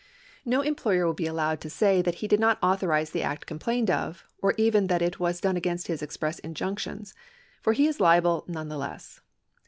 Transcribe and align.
^ 0.01 0.03
No 0.45 0.61
employer 0.61 1.05
will 1.05 1.13
be 1.13 1.27
allowed 1.27 1.61
to 1.61 1.69
say 1.69 2.01
that 2.01 2.15
he 2.25 2.27
did 2.27 2.39
not 2.39 2.57
authorise 2.63 3.11
the 3.11 3.21
act 3.21 3.45
complained 3.45 3.91
of, 3.91 4.25
or 4.41 4.55
even 4.57 4.87
that 4.87 5.03
it 5.03 5.19
was 5.19 5.39
done 5.39 5.55
against 5.57 5.85
his 5.85 6.01
express 6.01 6.39
injunctions, 6.39 7.13
for 7.61 7.73
he 7.73 7.85
is 7.85 7.99
liable 7.99 8.43
none 8.47 8.67
the 8.69 8.79
less. 8.79 9.21